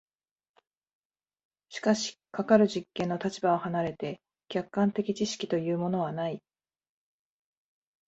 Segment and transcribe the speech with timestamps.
[1.69, 6.41] しかしかかる実験の立場を離れて客観的知識というものはない。